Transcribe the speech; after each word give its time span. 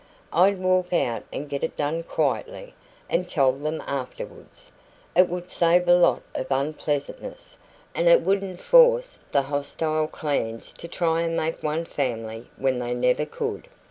I'd 0.33 0.57
walk 0.57 0.91
out 0.93 1.25
and 1.31 1.47
get 1.47 1.63
it 1.63 1.77
done 1.77 2.01
quietly, 2.01 2.73
and 3.07 3.29
tell 3.29 3.51
them 3.51 3.83
afterwards. 3.85 4.71
It 5.15 5.29
would 5.29 5.51
save 5.51 5.87
a 5.87 5.93
lot 5.93 6.23
of 6.33 6.47
unpleasantness, 6.49 7.55
and 7.93 8.07
it 8.07 8.21
wouldn't 8.21 8.59
force 8.59 9.19
the 9.31 9.43
hostile 9.43 10.07
clans 10.07 10.73
to 10.73 10.87
try 10.87 11.21
and 11.21 11.37
make 11.37 11.61
one 11.61 11.85
family 11.85 12.47
when 12.57 12.79
they 12.79 12.95
never 12.95 13.27
could." 13.27 13.67